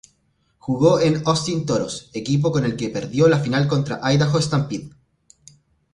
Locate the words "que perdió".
2.75-3.27